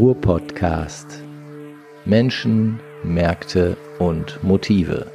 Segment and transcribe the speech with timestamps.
[0.00, 1.22] Ruhr-Podcast.
[2.06, 5.12] Menschen, Märkte und Motive.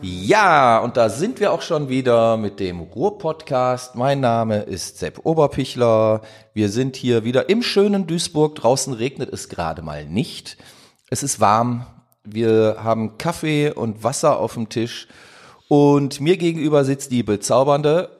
[0.00, 3.96] Ja, und da sind wir auch schon wieder mit dem Ruhr-Podcast.
[3.96, 6.20] Mein Name ist Sepp Oberpichler.
[6.54, 8.54] Wir sind hier wieder im schönen Duisburg.
[8.54, 10.58] Draußen regnet es gerade mal nicht.
[11.10, 11.84] Es ist warm.
[12.22, 15.08] Wir haben Kaffee und Wasser auf dem Tisch.
[15.66, 18.15] Und mir gegenüber sitzt die bezaubernde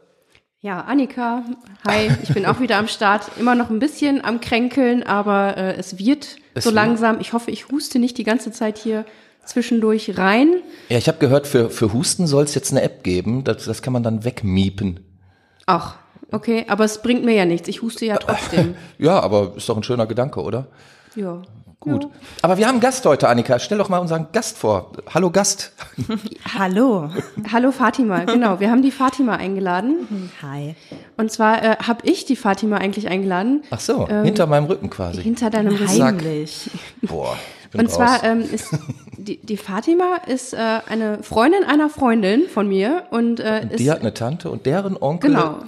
[0.61, 1.45] ja, Annika,
[1.87, 3.31] hi, ich bin auch wieder am Start.
[3.39, 7.21] Immer noch ein bisschen am Kränkeln, aber äh, es wird es so langsam.
[7.21, 9.05] Ich hoffe, ich huste nicht die ganze Zeit hier
[9.45, 10.55] zwischendurch rein.
[10.89, 13.45] Ja, ich habe gehört, für, für Husten soll es jetzt eine App geben.
[13.45, 15.01] Das, das kann man dann wegmiepen.
[15.67, 15.97] Ach,
[16.33, 17.69] okay, aber es bringt mir ja nichts.
[17.69, 18.75] Ich huste ja trotzdem.
[18.99, 20.69] ja, aber ist doch ein schöner Gedanke, oder?
[21.17, 21.43] Ja.
[21.81, 22.05] Gut.
[22.05, 22.11] Ja.
[22.43, 23.59] Aber wir haben einen Gast heute, Annika.
[23.59, 24.93] Stell doch mal unseren Gast vor.
[25.13, 25.73] Hallo Gast.
[26.59, 27.11] Hallo.
[27.53, 28.61] Hallo Fatima, genau.
[28.61, 30.31] Wir haben die Fatima eingeladen.
[30.43, 30.75] Hi.
[31.17, 33.63] Und zwar äh, habe ich die Fatima eigentlich eingeladen.
[33.71, 35.23] Ach so, ähm, hinter meinem Rücken quasi.
[35.23, 35.89] Hinter deinem Rücken.
[35.89, 36.71] Heimlich.
[37.03, 37.37] Boah.
[37.65, 37.95] Ich bin Und raus.
[37.95, 38.71] zwar ähm, ist
[39.17, 40.59] die, die Fatima ist äh,
[40.89, 44.97] eine Freundin einer Freundin von mir und äh, die ist, hat eine Tante und deren
[44.97, 45.59] Onkel genau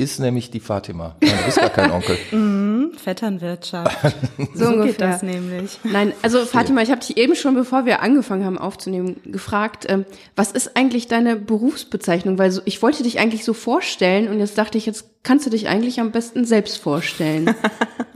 [0.00, 1.14] ist nämlich die Fatima.
[1.20, 2.16] Nein, du bist gar kein Onkel.
[2.32, 4.16] mm, Vetternwirtschaft.
[4.54, 5.78] so, so geht das nämlich.
[5.84, 10.06] Nein, also Fatima, ich habe dich eben schon, bevor wir angefangen haben aufzunehmen, gefragt, ähm,
[10.36, 12.38] was ist eigentlich deine Berufsbezeichnung?
[12.38, 15.50] Weil so, ich wollte dich eigentlich so vorstellen und jetzt dachte ich, jetzt kannst du
[15.50, 17.54] dich eigentlich am besten selbst vorstellen.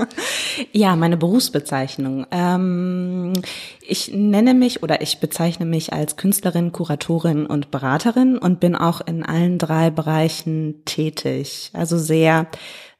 [0.72, 2.26] ja, meine Berufsbezeichnung.
[2.30, 3.32] Ähm,
[3.80, 9.00] ich nenne mich oder ich bezeichne mich als Künstlerin, Kuratorin und Beraterin und bin auch
[9.02, 11.70] in allen drei Bereichen tätig.
[11.74, 12.46] Also sehr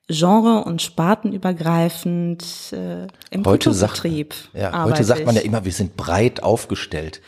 [0.08, 4.34] genre- und spartenübergreifend äh, im heute sagt, Kulturbetrieb.
[4.52, 7.22] Ja, heute sagt man ja immer, wir sind breit aufgestellt.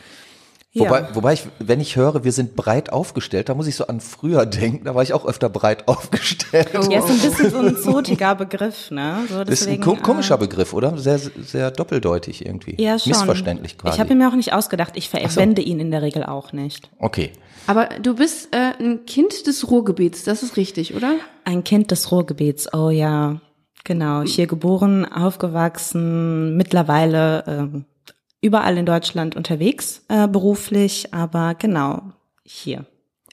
[0.79, 1.09] Wobei, ja.
[1.13, 4.45] wobei ich, wenn ich höre, wir sind breit aufgestellt, da muss ich so an früher
[4.45, 6.69] denken, da war ich auch öfter breit aufgestellt.
[6.73, 6.91] Oh.
[6.91, 9.19] Ja, ist ein bisschen so ein zotiger Begriff, ne?
[9.29, 10.97] So deswegen, ist ein komischer äh, Begriff, oder?
[10.97, 12.75] Sehr, sehr doppeldeutig irgendwie.
[12.81, 13.11] Ja, schon.
[13.11, 13.95] Missverständlich quasi.
[13.95, 15.67] Ich habe ihn mir auch nicht ausgedacht, ich verwende so.
[15.67, 16.89] ihn in der Regel auch nicht.
[16.99, 17.31] Okay.
[17.67, 21.15] Aber du bist äh, ein Kind des Ruhrgebiets, das ist richtig, oder?
[21.43, 23.41] Ein Kind des Ruhrgebiets, oh ja.
[23.83, 27.85] Genau, hier geboren, aufgewachsen, mittlerweile ähm,
[28.41, 32.01] überall in Deutschland unterwegs, äh, beruflich, aber genau
[32.43, 32.85] hier.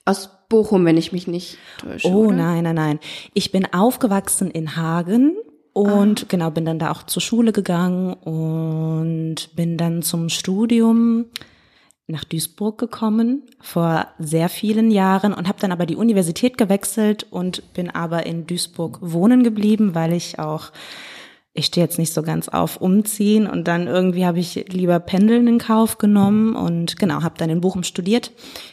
[0.05, 2.09] Aus Bochum, wenn ich mich nicht täusche.
[2.09, 2.37] Oh oder?
[2.37, 3.01] nein, nein, nein.
[3.33, 5.37] Ich bin aufgewachsen in Hagen
[5.73, 6.27] und ah.
[6.29, 11.27] genau bin dann da auch zur Schule gegangen und bin dann zum Studium
[12.07, 17.73] nach Duisburg gekommen vor sehr vielen Jahren und habe dann aber die Universität gewechselt und
[17.73, 20.71] bin aber in Duisburg wohnen geblieben, weil ich auch
[21.55, 25.47] ich stehe jetzt nicht so ganz auf umziehen und dann irgendwie habe ich lieber Pendeln
[25.47, 28.33] in Kauf genommen und genau, habe dann in Bochum studiert,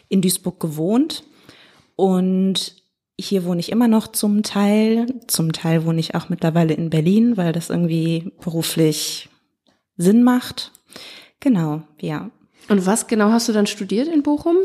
[0.10, 1.24] in Duisburg gewohnt
[1.96, 2.76] und
[3.20, 7.38] hier wohne ich immer noch zum Teil, zum Teil wohne ich auch mittlerweile in Berlin,
[7.38, 9.30] weil das irgendwie beruflich
[9.98, 10.72] Sinn macht.
[11.40, 12.32] Genau, ja.
[12.68, 14.58] Und was genau hast du dann studiert in Bochum?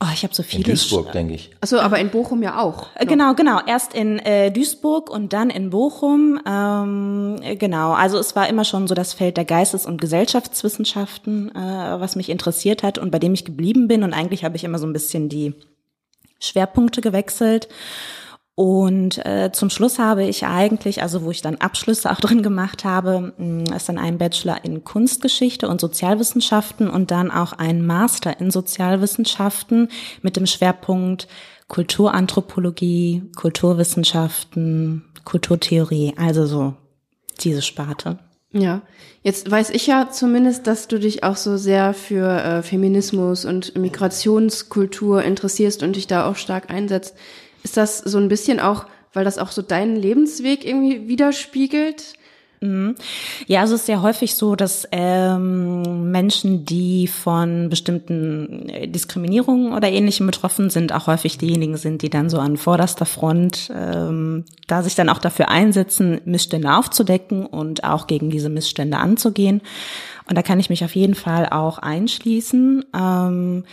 [0.00, 0.64] Oh, ich habe so viele.
[0.64, 1.50] In Duisburg, denke ich.
[1.60, 2.88] Achso, aber in Bochum ja auch.
[2.96, 3.60] Äh, genau, genau.
[3.64, 6.40] Erst in äh, Duisburg und dann in Bochum.
[6.46, 7.92] Ähm, genau.
[7.92, 12.28] Also es war immer schon so das Feld der Geistes- und Gesellschaftswissenschaften, äh, was mich
[12.28, 14.02] interessiert hat und bei dem ich geblieben bin.
[14.02, 15.54] Und eigentlich habe ich immer so ein bisschen die
[16.40, 17.68] Schwerpunkte gewechselt.
[18.56, 22.84] Und äh, zum Schluss habe ich eigentlich, also wo ich dann Abschlüsse auch drin gemacht
[22.84, 28.38] habe, mh, ist dann ein Bachelor in Kunstgeschichte und Sozialwissenschaften und dann auch ein Master
[28.40, 29.88] in Sozialwissenschaften
[30.22, 31.26] mit dem Schwerpunkt
[31.66, 36.74] Kulturanthropologie, Kulturwissenschaften, Kulturtheorie, also so
[37.40, 38.18] diese Sparte.
[38.52, 38.82] Ja,
[39.24, 43.76] jetzt weiß ich ja zumindest, dass du dich auch so sehr für äh, Feminismus und
[43.76, 47.16] Migrationskultur interessierst und dich da auch stark einsetzt.
[47.64, 52.14] Ist das so ein bisschen auch, weil das auch so deinen Lebensweg irgendwie widerspiegelt?
[52.64, 52.94] Mhm.
[53.46, 59.74] Ja, also es ist sehr häufig so, dass ähm, Menschen, die von bestimmten äh, Diskriminierungen
[59.74, 64.44] oder Ähnlichem betroffen sind, auch häufig diejenigen sind, die dann so an vorderster Front ähm,
[64.66, 69.60] da sich dann auch dafür einsetzen, Missstände aufzudecken und auch gegen diese Missstände anzugehen.
[70.26, 72.84] Und da kann ich mich auf jeden Fall auch einschließen.
[72.94, 73.64] Ähm,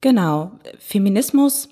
[0.00, 1.68] genau, Feminismus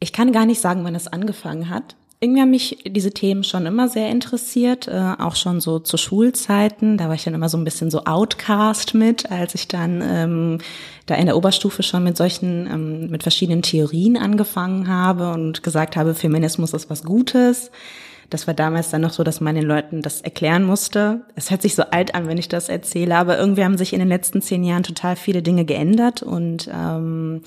[0.00, 1.96] ich kann gar nicht sagen, wann es angefangen hat.
[2.20, 6.98] Irgendwie haben mich diese Themen schon immer sehr interessiert, äh, auch schon so zu Schulzeiten.
[6.98, 10.58] Da war ich dann immer so ein bisschen so Outcast mit, als ich dann ähm,
[11.06, 15.96] da in der Oberstufe schon mit solchen, ähm, mit verschiedenen Theorien angefangen habe und gesagt
[15.96, 17.70] habe, Feminismus ist was Gutes.
[18.30, 21.22] Das war damals dann noch so, dass man den Leuten das erklären musste.
[21.36, 24.00] Es hört sich so alt an, wenn ich das erzähle, aber irgendwie haben sich in
[24.00, 27.42] den letzten zehn Jahren total viele Dinge geändert und ähm,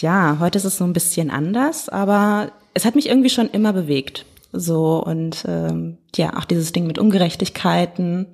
[0.00, 3.72] ja, heute ist es so ein bisschen anders, aber es hat mich irgendwie schon immer
[3.72, 4.26] bewegt.
[4.52, 8.26] So und ähm, ja, auch dieses Ding mit Ungerechtigkeiten,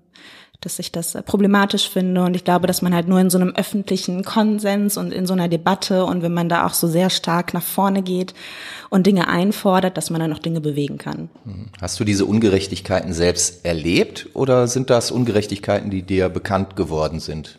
[0.60, 2.22] dass ich das äh, problematisch finde.
[2.22, 5.32] Und ich glaube, dass man halt nur in so einem öffentlichen Konsens und in so
[5.32, 8.34] einer Debatte und wenn man da auch so sehr stark nach vorne geht
[8.90, 11.30] und Dinge einfordert, dass man dann auch Dinge bewegen kann.
[11.44, 11.68] Mhm.
[11.80, 17.58] Hast du diese Ungerechtigkeiten selbst erlebt oder sind das Ungerechtigkeiten, die dir bekannt geworden sind?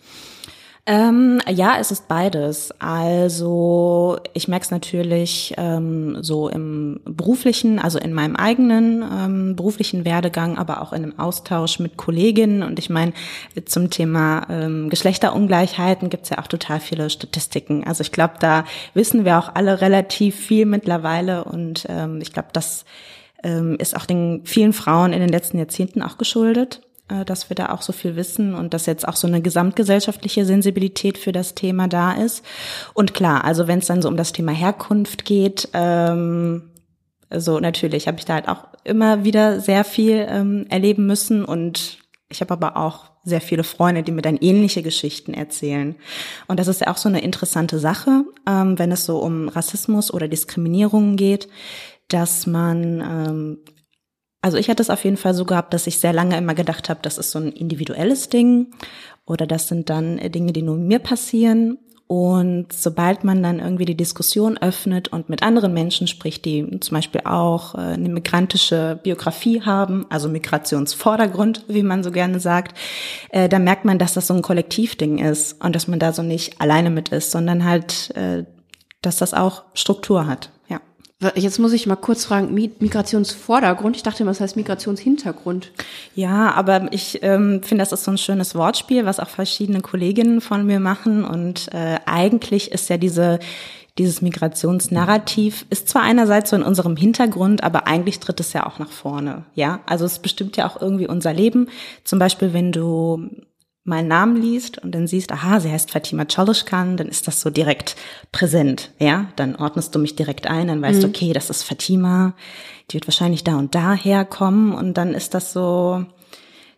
[0.87, 2.73] Ähm, ja, es ist beides.
[2.79, 10.05] Also ich merke es natürlich ähm, so im beruflichen, also in meinem eigenen ähm, beruflichen
[10.05, 12.63] Werdegang, aber auch in einem Austausch mit Kolleginnen.
[12.63, 13.13] Und ich meine,
[13.65, 17.83] zum Thema ähm, Geschlechterungleichheiten gibt es ja auch total viele Statistiken.
[17.85, 21.43] Also ich glaube, da wissen wir auch alle relativ viel mittlerweile.
[21.43, 22.85] Und ähm, ich glaube, das
[23.43, 26.81] ähm, ist auch den vielen Frauen in den letzten Jahrzehnten auch geschuldet.
[27.11, 30.45] Äh, dass wir da auch so viel wissen und dass jetzt auch so eine gesamtgesellschaftliche
[30.45, 32.43] Sensibilität für das Thema da ist.
[32.93, 36.69] Und klar, also wenn es dann so um das Thema Herkunft geht, ähm,
[37.29, 41.99] so natürlich habe ich da halt auch immer wieder sehr viel ähm, erleben müssen und
[42.29, 45.95] ich habe aber auch sehr viele Freunde, die mir dann ähnliche Geschichten erzählen.
[46.47, 50.13] Und das ist ja auch so eine interessante Sache, ähm, wenn es so um Rassismus
[50.13, 51.49] oder Diskriminierung geht,
[52.07, 53.57] dass man ähm,
[54.41, 56.89] also ich hatte es auf jeden Fall so gehabt, dass ich sehr lange immer gedacht
[56.89, 58.71] habe, das ist so ein individuelles Ding
[59.25, 61.77] oder das sind dann Dinge, die nur mir passieren.
[62.07, 66.95] Und sobald man dann irgendwie die Diskussion öffnet und mit anderen Menschen spricht, die zum
[66.95, 72.77] Beispiel auch äh, eine migrantische Biografie haben, also Migrationsvordergrund, wie man so gerne sagt,
[73.29, 76.21] äh, dann merkt man, dass das so ein Kollektivding ist und dass man da so
[76.21, 78.43] nicht alleine mit ist, sondern halt, äh,
[79.01, 80.49] dass das auch Struktur hat.
[81.35, 85.71] Jetzt muss ich mal kurz fragen, Migrationsvordergrund, ich dachte immer, das heißt Migrationshintergrund.
[86.15, 90.41] Ja, aber ich ähm, finde, das ist so ein schönes Wortspiel, was auch verschiedene Kolleginnen
[90.41, 91.23] von mir machen.
[91.23, 93.39] Und äh, eigentlich ist ja diese
[93.97, 98.79] dieses Migrationsnarrativ ist zwar einerseits so in unserem Hintergrund, aber eigentlich tritt es ja auch
[98.79, 99.43] nach vorne.
[99.53, 101.67] Ja, also es bestimmt ja auch irgendwie unser Leben.
[102.05, 103.29] Zum Beispiel, wenn du
[103.83, 107.49] meinen Namen liest und dann siehst, aha, sie heißt Fatima Chalishkan, dann ist das so
[107.49, 107.95] direkt
[108.31, 109.27] präsent, ja?
[109.35, 111.13] Dann ordnest du mich direkt ein, dann weißt du, mhm.
[111.13, 112.33] okay, das ist Fatima,
[112.89, 116.05] die wird wahrscheinlich da und da herkommen und dann ist das so,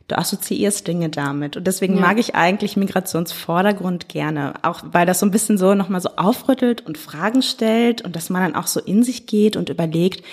[0.07, 1.57] du assoziierst Dinge damit.
[1.57, 2.01] Und deswegen ja.
[2.01, 6.85] mag ich eigentlich Migrationsvordergrund gerne, auch weil das so ein bisschen so nochmal so aufrüttelt
[6.85, 10.23] und Fragen stellt und dass man dann auch so in sich geht und überlegt,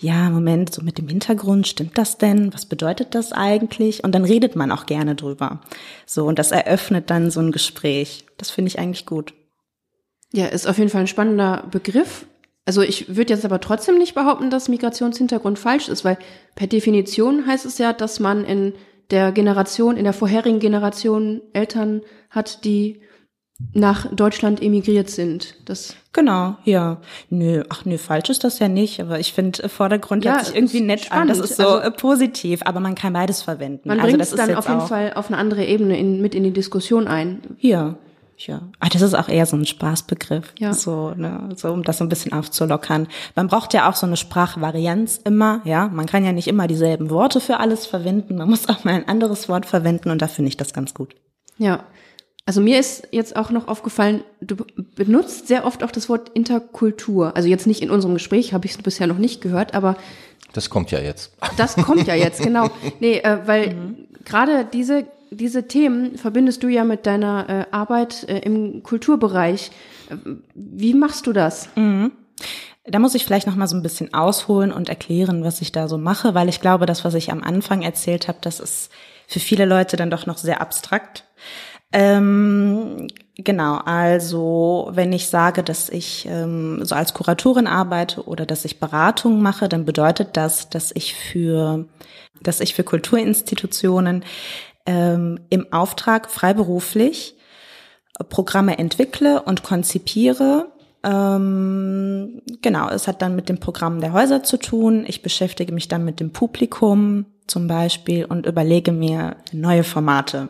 [0.00, 2.54] ja, Moment, so mit dem Hintergrund, stimmt das denn?
[2.54, 4.04] Was bedeutet das eigentlich?
[4.04, 5.60] Und dann redet man auch gerne drüber.
[6.06, 8.24] So, und das eröffnet dann so ein Gespräch.
[8.36, 9.34] Das finde ich eigentlich gut.
[10.32, 12.26] Ja, ist auf jeden Fall ein spannender Begriff.
[12.64, 16.18] Also ich würde jetzt aber trotzdem nicht behaupten, dass Migrationshintergrund falsch ist, weil
[16.54, 18.74] per Definition heißt es ja, dass man in
[19.10, 23.00] der Generation, in der vorherigen Generation Eltern hat, die
[23.72, 25.56] nach Deutschland emigriert sind.
[25.68, 27.00] Das genau, ja.
[27.28, 30.46] Nö, ach nö, falsch ist das ja nicht, aber ich finde äh, Vordergrund ja, hört
[30.46, 31.32] sich irgendwie nett spannend.
[31.32, 31.38] an.
[31.40, 33.88] Das ist so also, äh, positiv, aber man kann beides verwenden.
[33.88, 36.44] Man also bringt es dann auf jeden Fall auf eine andere Ebene in, mit in
[36.44, 37.40] die Diskussion ein.
[37.58, 37.96] Ja.
[38.38, 40.72] Ja, ah, das ist auch eher so ein Spaßbegriff, ja.
[40.72, 43.08] so, ne, so um das so ein bisschen aufzulockern.
[43.34, 45.88] Man braucht ja auch so eine Sprachvarianz immer, ja.
[45.88, 48.36] Man kann ja nicht immer dieselben Worte für alles verwenden.
[48.36, 51.16] Man muss auch mal ein anderes Wort verwenden und da finde ich das ganz gut.
[51.58, 51.84] Ja,
[52.46, 54.56] also mir ist jetzt auch noch aufgefallen, du
[54.94, 57.36] benutzt sehr oft auch das Wort Interkultur.
[57.36, 59.96] Also jetzt nicht in unserem Gespräch, habe ich es bisher noch nicht gehört, aber
[60.52, 61.32] das kommt ja jetzt.
[61.56, 62.70] Das kommt ja jetzt, genau.
[63.00, 64.08] Nee, äh, weil mhm.
[64.24, 69.70] gerade diese diese Themen verbindest du ja mit deiner äh, Arbeit äh, im Kulturbereich.
[70.10, 70.16] Äh,
[70.54, 71.68] wie machst du das?
[71.76, 72.12] Mhm.
[72.84, 75.88] Da muss ich vielleicht noch mal so ein bisschen ausholen und erklären, was ich da
[75.88, 78.90] so mache, weil ich glaube, das, was ich am Anfang erzählt habe, das ist
[79.26, 81.24] für viele Leute dann doch noch sehr abstrakt.
[81.92, 88.64] Ähm, genau, also wenn ich sage, dass ich ähm, so als Kuratorin arbeite oder dass
[88.64, 91.86] ich Beratung mache, dann bedeutet das, dass ich für,
[92.42, 94.24] dass ich für Kulturinstitutionen
[94.88, 97.36] ähm, im Auftrag freiberuflich
[98.30, 100.72] Programme entwickle und konzipiere.
[101.04, 105.04] Ähm, genau, es hat dann mit dem Programm der Häuser zu tun.
[105.06, 110.48] Ich beschäftige mich dann mit dem Publikum zum Beispiel und überlege mir neue Formate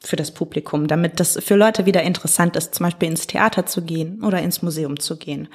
[0.00, 3.82] für das Publikum, damit das für Leute wieder interessant ist, zum Beispiel ins Theater zu
[3.82, 5.48] gehen oder ins Museum zu gehen.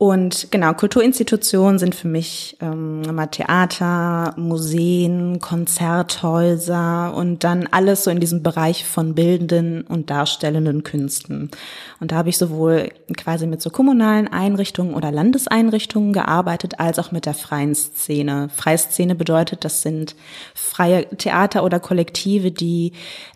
[0.00, 8.10] Und genau, Kulturinstitutionen sind für mich ähm, immer Theater, Museen, Konzerthäuser und dann alles so
[8.12, 11.50] in diesem Bereich von bildenden und darstellenden Künsten.
[11.98, 17.10] Und da habe ich sowohl quasi mit so kommunalen Einrichtungen oder Landeseinrichtungen gearbeitet, als auch
[17.10, 18.50] mit der freien Szene.
[18.54, 20.14] Freie Szene bedeutet, das sind
[20.54, 22.92] freie Theater oder Kollektive, die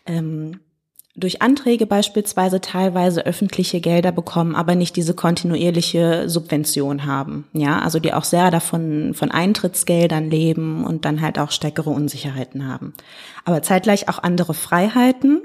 [0.07, 0.61] ähm,
[1.14, 7.45] durch Anträge beispielsweise teilweise öffentliche Gelder bekommen, aber nicht diese kontinuierliche Subvention haben.
[7.52, 12.66] Ja, also die auch sehr davon von Eintrittsgeldern leben und dann halt auch stärkere Unsicherheiten
[12.66, 12.95] haben.
[13.45, 15.42] Aber zeitgleich auch andere Freiheiten.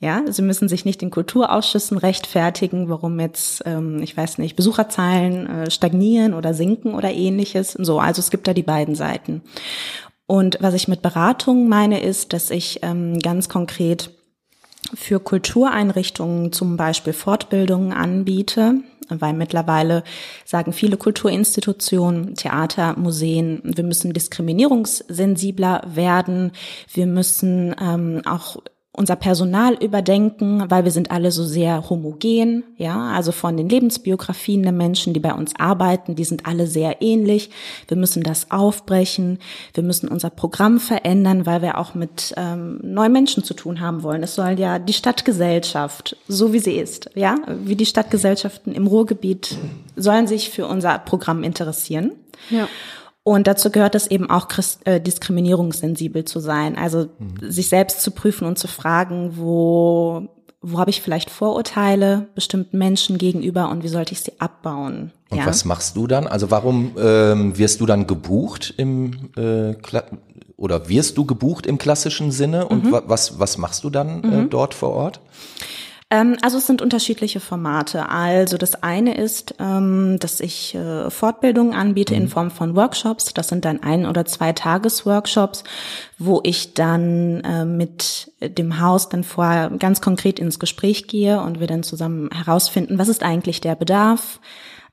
[0.00, 5.46] Ja, sie müssen sich nicht in Kulturausschüssen rechtfertigen, warum jetzt, ähm, ich weiß nicht, Besucherzahlen
[5.46, 7.72] äh, stagnieren oder sinken oder ähnliches.
[7.72, 9.42] So, also es gibt da die beiden Seiten.
[10.26, 14.10] Und was ich mit Beratung meine, ist, dass ich ähm, ganz konkret
[14.94, 20.02] für Kultureinrichtungen zum Beispiel Fortbildungen anbiete, weil mittlerweile
[20.44, 26.52] sagen viele Kulturinstitutionen, Theater, Museen, wir müssen diskriminierungssensibler werden,
[26.92, 28.56] wir müssen ähm, auch
[28.96, 34.62] unser Personal überdenken, weil wir sind alle so sehr homogen, ja, also von den Lebensbiografien
[34.62, 37.50] der Menschen, die bei uns arbeiten, die sind alle sehr ähnlich.
[37.88, 39.38] Wir müssen das aufbrechen,
[39.74, 44.02] wir müssen unser Programm verändern, weil wir auch mit ähm, neuen Menschen zu tun haben
[44.02, 44.22] wollen.
[44.22, 49.56] Es soll ja die Stadtgesellschaft, so wie sie ist, ja, wie die Stadtgesellschaften im Ruhrgebiet
[49.96, 52.12] sollen sich für unser Programm interessieren.
[52.50, 52.68] Ja.
[53.26, 54.46] Und dazu gehört es eben auch
[54.84, 57.50] äh, diskriminierungssensibel zu sein, also mhm.
[57.50, 60.28] sich selbst zu prüfen und zu fragen, wo
[60.62, 65.10] wo habe ich vielleicht Vorurteile bestimmten Menschen gegenüber und wie sollte ich sie abbauen?
[65.30, 65.46] Und ja?
[65.46, 66.28] was machst du dann?
[66.28, 69.74] Also warum ähm, wirst du dann gebucht im äh,
[70.56, 72.92] oder wirst du gebucht im klassischen Sinne und mhm.
[72.92, 74.46] wa was was machst du dann äh, mhm.
[74.46, 75.20] äh, dort vor Ort?
[76.08, 78.08] Ähm, also es sind unterschiedliche Formate.
[78.08, 82.22] Also das eine ist, ähm, dass ich äh, Fortbildungen anbiete mhm.
[82.22, 83.34] in Form von Workshops.
[83.34, 85.64] Das sind dann ein oder zwei Tagesworkshops,
[86.18, 91.58] wo ich dann äh, mit dem Haus dann vorher ganz konkret ins Gespräch gehe und
[91.58, 94.40] wir dann zusammen herausfinden, was ist eigentlich der Bedarf.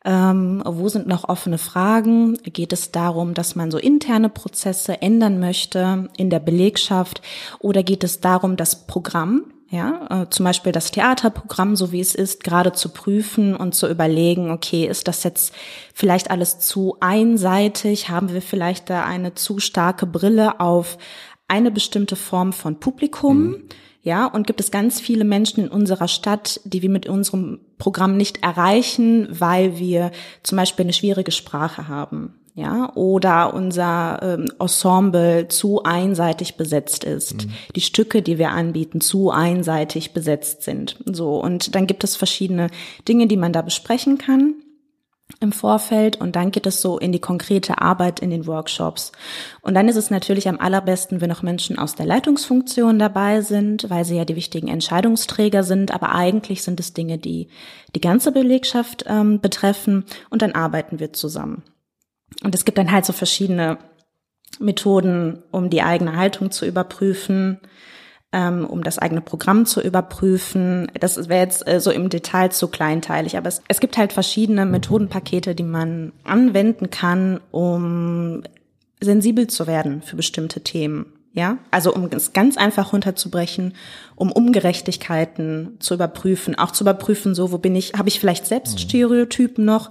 [0.05, 2.37] Ähm, wo sind noch offene Fragen?
[2.43, 7.21] Geht es darum, dass man so interne Prozesse ändern möchte in der Belegschaft?
[7.59, 9.43] Oder geht es darum, das Programm
[9.73, 13.89] ja, äh, zum Beispiel das Theaterprogramm, so wie es ist, gerade zu prüfen und zu
[13.89, 15.51] überlegen, okay, ist das jetzt
[15.95, 18.07] vielleicht alles zu einseitig?
[18.07, 20.99] Haben wir vielleicht da eine zu starke Brille auf
[21.47, 23.47] eine bestimmte Form von Publikum?
[23.47, 23.63] Mhm.
[24.03, 28.15] Ja, und gibt es ganz viele Menschen in unserer Stadt, die wir mit unserem Programm
[28.15, 30.11] nicht erreichen, weil wir
[30.43, 37.47] zum Beispiel eine schwierige Sprache haben ja, oder unser ähm, Ensemble zu einseitig besetzt ist,
[37.47, 37.51] mhm.
[37.75, 40.97] die Stücke, die wir anbieten, zu einseitig besetzt sind.
[41.05, 42.67] So und dann gibt es verschiedene
[43.07, 44.55] Dinge, die man da besprechen kann
[45.39, 49.11] im Vorfeld und dann geht es so in die konkrete Arbeit in den Workshops.
[49.61, 53.89] Und dann ist es natürlich am allerbesten, wenn noch Menschen aus der Leitungsfunktion dabei sind,
[53.89, 57.47] weil sie ja die wichtigen Entscheidungsträger sind, aber eigentlich sind es Dinge, die
[57.95, 61.63] die ganze Belegschaft ähm, betreffen und dann arbeiten wir zusammen.
[62.43, 63.77] Und es gibt dann halt so verschiedene
[64.59, 67.59] Methoden, um die eigene Haltung zu überprüfen,
[68.31, 70.91] ähm, um das eigene Programm zu überprüfen.
[70.99, 74.65] Das wäre jetzt äh, so im Detail zu kleinteilig, aber es, es gibt halt verschiedene
[74.65, 78.43] Methodenpakete, die man anwenden kann, um
[78.99, 81.05] sensibel zu werden für bestimmte Themen.
[81.35, 83.73] Ja, also um es ganz einfach runterzubrechen,
[84.15, 88.73] um Ungerechtigkeiten zu überprüfen, auch zu überprüfen, so wo bin ich, habe ich vielleicht selbst
[88.73, 88.77] mhm.
[88.77, 89.89] Stereotypen noch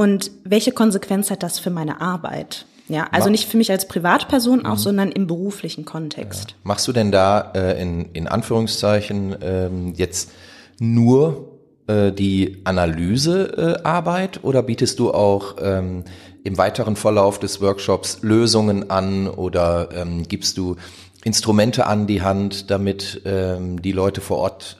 [0.00, 2.64] und welche Konsequenz hat das für meine Arbeit?
[2.88, 4.78] Ja, also nicht für mich als Privatperson auch, mhm.
[4.78, 6.52] sondern im beruflichen Kontext.
[6.52, 6.56] Ja.
[6.62, 10.30] Machst du denn da äh, in, in Anführungszeichen ähm, jetzt
[10.78, 11.50] nur
[11.86, 16.04] äh, die Analysearbeit äh, oder bietest du auch ähm,
[16.44, 20.76] im weiteren Verlauf des Workshops Lösungen an oder ähm, gibst du
[21.24, 24.78] Instrumente an die Hand, damit ähm, die Leute vor Ort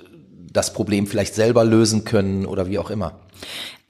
[0.50, 3.20] das Problem vielleicht selber lösen können oder wie auch immer?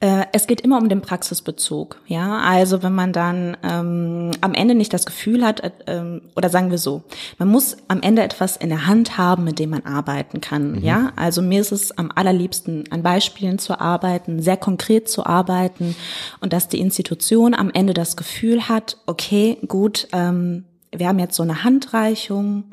[0.01, 2.39] Äh, es geht immer um den Praxisbezug, ja.
[2.39, 6.71] Also wenn man dann ähm, am Ende nicht das Gefühl hat, äh, ähm, oder sagen
[6.71, 7.03] wir so,
[7.37, 10.83] man muss am Ende etwas in der Hand haben, mit dem man arbeiten kann, mhm.
[10.83, 11.11] ja.
[11.17, 15.95] Also mir ist es am allerliebsten, an Beispielen zu arbeiten, sehr konkret zu arbeiten
[16.39, 21.35] und dass die Institution am Ende das Gefühl hat, okay, gut, ähm, wir haben jetzt
[21.35, 22.63] so eine Handreichung,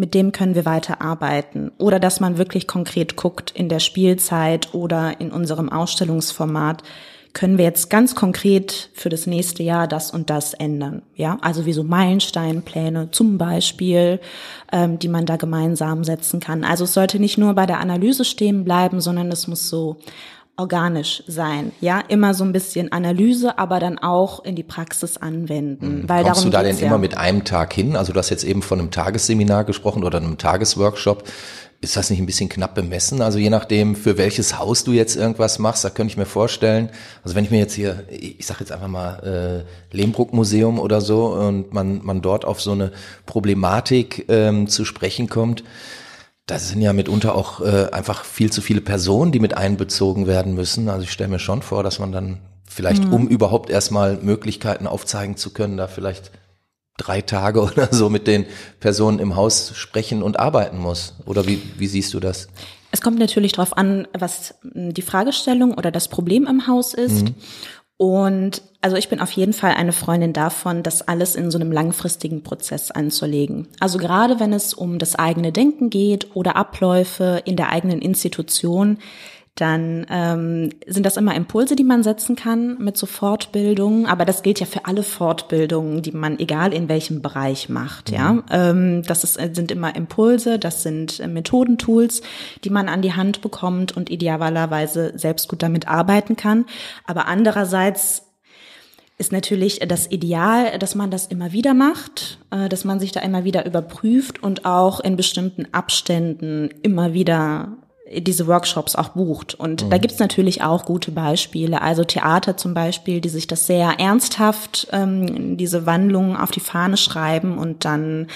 [0.00, 1.70] mit dem können wir weiter arbeiten.
[1.78, 6.82] Oder dass man wirklich konkret guckt in der Spielzeit oder in unserem Ausstellungsformat,
[7.32, 11.02] können wir jetzt ganz konkret für das nächste Jahr das und das ändern.
[11.14, 14.20] Ja, also wie so Meilensteinpläne zum Beispiel,
[14.72, 16.64] ähm, die man da gemeinsam setzen kann.
[16.64, 19.98] Also es sollte nicht nur bei der Analyse stehen bleiben, sondern es muss so
[20.60, 21.72] organisch sein.
[21.80, 26.02] Ja, immer so ein bisschen Analyse, aber dann auch in die Praxis anwenden.
[26.02, 26.08] Mhm.
[26.08, 26.86] Weil Kommst du da denn ja.
[26.86, 27.96] immer mit einem Tag hin?
[27.96, 31.24] Also du hast jetzt eben von einem Tagesseminar gesprochen oder einem Tagesworkshop.
[31.82, 33.22] Ist das nicht ein bisschen knapp bemessen?
[33.22, 36.90] Also je nachdem, für welches Haus du jetzt irgendwas machst, da könnte ich mir vorstellen,
[37.24, 41.00] also wenn ich mir jetzt hier, ich sag jetzt einfach mal äh, Lehmbruck Museum oder
[41.00, 42.92] so und man, man dort auf so eine
[43.24, 45.64] Problematik ähm, zu sprechen kommt,
[46.50, 50.54] das sind ja mitunter auch äh, einfach viel zu viele Personen, die mit einbezogen werden
[50.54, 50.88] müssen.
[50.88, 53.12] Also ich stelle mir schon vor, dass man dann vielleicht, mhm.
[53.12, 56.32] um überhaupt erstmal Möglichkeiten aufzeigen zu können, da vielleicht
[56.96, 58.46] drei Tage oder so mit den
[58.80, 61.14] Personen im Haus sprechen und arbeiten muss.
[61.24, 62.48] Oder wie, wie siehst du das?
[62.90, 67.26] Es kommt natürlich darauf an, was die Fragestellung oder das Problem im Haus ist.
[67.26, 67.34] Mhm.
[67.96, 71.72] Und also ich bin auf jeden Fall eine Freundin davon, das alles in so einem
[71.72, 73.68] langfristigen Prozess anzulegen.
[73.78, 78.98] Also gerade wenn es um das eigene Denken geht oder Abläufe in der eigenen Institution,
[79.56, 84.06] dann ähm, sind das immer Impulse, die man setzen kann mit so Fortbildungen.
[84.06, 88.10] Aber das gilt ja für alle Fortbildungen, die man egal in welchem Bereich macht.
[88.10, 88.16] Mhm.
[88.16, 92.22] Ja, ähm, das ist, sind immer Impulse, das sind äh, Methodentools,
[92.64, 96.64] die man an die Hand bekommt und idealerweise selbst gut damit arbeiten kann.
[97.06, 98.29] Aber andererseits
[99.20, 103.20] ist natürlich das Ideal, dass man das immer wieder macht, äh, dass man sich da
[103.20, 107.76] immer wieder überprüft und auch in bestimmten Abständen immer wieder
[108.12, 109.54] diese Workshops auch bucht.
[109.54, 109.90] Und mhm.
[109.90, 111.80] da gibt's natürlich auch gute Beispiele.
[111.80, 116.96] Also Theater zum Beispiel, die sich das sehr ernsthaft, ähm, diese Wandlungen auf die Fahne
[116.96, 118.26] schreiben und dann,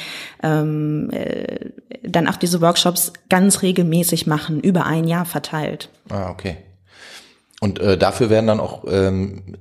[0.42, 1.70] ähm, äh,
[2.02, 5.88] dann auch diese Workshops ganz regelmäßig machen, über ein Jahr verteilt.
[6.10, 6.58] Ah, okay.
[7.60, 9.56] Und äh, dafür werden dann auch ähm,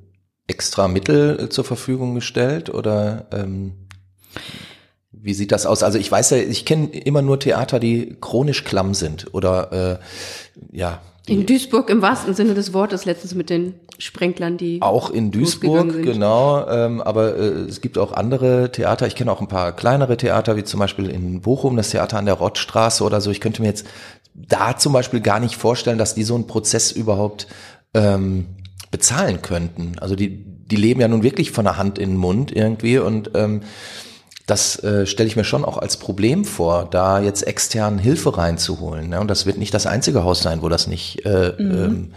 [0.47, 3.73] extra Mittel zur Verfügung gestellt oder ähm
[5.23, 5.83] wie sieht das aus?
[5.83, 10.77] Also ich weiß ja, ich kenne immer nur Theater, die chronisch klamm sind oder äh,
[10.77, 11.01] ja.
[11.25, 16.03] In Duisburg im wahrsten Sinne des Wortes letztens mit den Sprenglern, die auch in Duisburg
[16.03, 16.67] genau.
[16.67, 19.07] Ähm, aber äh, es gibt auch andere Theater.
[19.07, 22.25] Ich kenne auch ein paar kleinere Theater, wie zum Beispiel in Bochum das Theater an
[22.25, 23.31] der Rottstraße oder so.
[23.31, 23.85] Ich könnte mir jetzt
[24.33, 27.47] da zum Beispiel gar nicht vorstellen, dass die so einen Prozess überhaupt
[27.93, 28.47] ähm,
[28.93, 29.99] bezahlen könnten.
[29.99, 33.31] Also die die leben ja nun wirklich von der Hand in den Mund irgendwie und
[33.35, 33.61] ähm,
[34.45, 39.09] das äh, stelle ich mir schon auch als Problem vor, da jetzt extern Hilfe reinzuholen.
[39.09, 39.21] Ne?
[39.21, 41.71] Und das wird nicht das einzige Haus sein, wo das nicht äh, mhm.
[41.71, 42.13] ähm,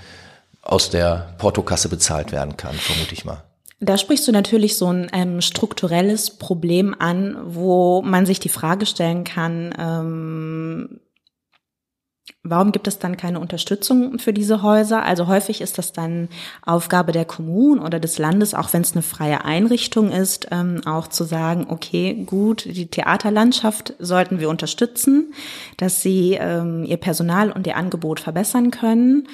[0.62, 3.44] aus der Portokasse bezahlt werden kann, vermute ich mal.
[3.78, 8.86] Da sprichst du natürlich so ein ähm, strukturelles Problem an, wo man sich die Frage
[8.86, 11.00] stellen kann, ähm,
[12.48, 15.04] Warum gibt es dann keine Unterstützung für diese Häuser?
[15.04, 16.28] Also häufig ist das dann
[16.64, 21.08] Aufgabe der Kommunen oder des Landes, auch wenn es eine freie Einrichtung ist, ähm, auch
[21.08, 25.32] zu sagen, okay, gut, die Theaterlandschaft sollten wir unterstützen,
[25.76, 29.28] dass sie ähm, ihr Personal und ihr Angebot verbessern können.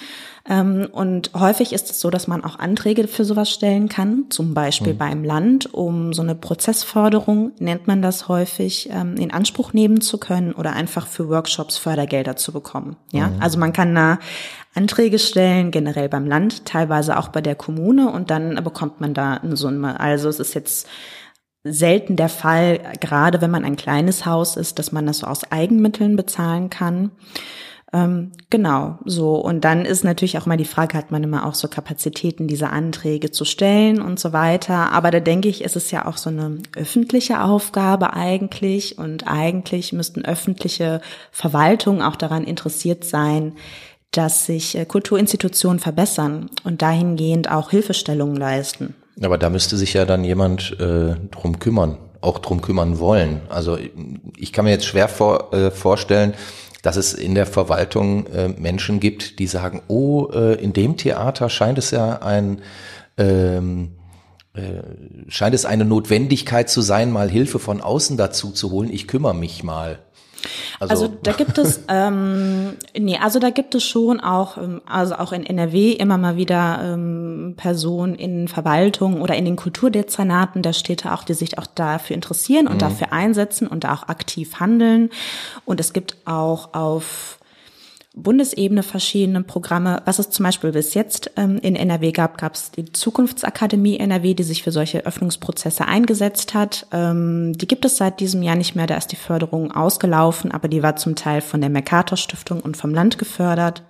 [0.48, 4.54] Ähm, und häufig ist es so, dass man auch Anträge für sowas stellen kann, zum
[4.54, 4.98] Beispiel mhm.
[4.98, 10.18] beim Land, um so eine Prozessförderung, nennt man das häufig, ähm, in Anspruch nehmen zu
[10.18, 12.96] können oder einfach für Workshops Fördergelder zu bekommen.
[13.12, 13.40] Ja, mhm.
[13.40, 14.18] also man kann da
[14.74, 19.34] Anträge stellen, generell beim Land, teilweise auch bei der Kommune und dann bekommt man da
[19.34, 20.00] eine Summe.
[20.00, 20.88] Also es ist jetzt
[21.64, 25.50] selten der Fall, gerade wenn man ein kleines Haus ist, dass man das so aus
[25.52, 27.12] Eigenmitteln bezahlen kann.
[27.94, 29.36] Ähm, genau, so.
[29.36, 32.70] Und dann ist natürlich auch mal die Frage, hat man immer auch so Kapazitäten, diese
[32.70, 34.92] Anträge zu stellen und so weiter.
[34.92, 38.96] Aber da denke ich, ist es ja auch so eine öffentliche Aufgabe eigentlich.
[38.98, 43.52] Und eigentlich müssten öffentliche Verwaltungen auch daran interessiert sein,
[44.10, 48.94] dass sich äh, Kulturinstitutionen verbessern und dahingehend auch Hilfestellungen leisten.
[49.22, 53.42] Aber da müsste sich ja dann jemand äh, drum kümmern, auch drum kümmern wollen.
[53.50, 53.78] Also
[54.36, 56.32] ich kann mir jetzt schwer vor, äh, vorstellen,
[56.82, 61.48] dass es in der Verwaltung äh, Menschen gibt, die sagen, oh, äh, in dem Theater
[61.48, 62.60] scheint es ja ein
[63.16, 63.92] ähm,
[64.54, 64.82] äh,
[65.28, 68.92] scheint es eine Notwendigkeit zu sein, mal Hilfe von außen dazu zu holen.
[68.92, 70.00] Ich kümmere mich mal.
[70.80, 75.16] Also, also, da gibt es, ähm, nee, also da gibt es schon auch, ähm, also
[75.16, 80.72] auch in NRW immer mal wieder ähm, Personen in Verwaltung oder in den Kulturdezernaten der
[80.72, 82.80] Städte auch, die sich auch dafür interessieren und mhm.
[82.80, 85.10] dafür einsetzen und da auch aktiv handeln.
[85.64, 87.38] Und es gibt auch auf
[88.14, 90.02] Bundesebene verschiedene Programme.
[90.04, 94.34] Was es zum Beispiel bis jetzt ähm, in NRW gab, gab es die Zukunftsakademie NRW,
[94.34, 96.86] die sich für solche Öffnungsprozesse eingesetzt hat.
[96.92, 100.68] Ähm, die gibt es seit diesem Jahr nicht mehr, da ist die Förderung ausgelaufen, aber
[100.68, 103.82] die war zum Teil von der Mercator Stiftung und vom Land gefördert.